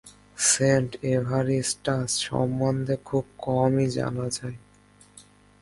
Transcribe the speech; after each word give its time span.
Saint 0.45 0.91
Evaristus 1.11 2.09
সম্বন্ধে 2.27 2.95
খুব 3.05 3.25
কমই 3.39 3.87
জানা 3.89 4.27
যায়। 4.37 4.57